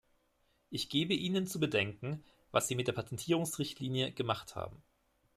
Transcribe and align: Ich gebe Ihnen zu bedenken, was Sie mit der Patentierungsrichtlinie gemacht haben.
Ich 0.71 0.89
gebe 0.89 1.13
Ihnen 1.13 1.45
zu 1.45 1.59
bedenken, 1.59 2.23
was 2.49 2.67
Sie 2.67 2.73
mit 2.73 2.87
der 2.87 2.93
Patentierungsrichtlinie 2.93 4.11
gemacht 4.11 4.55
haben. 4.55 4.81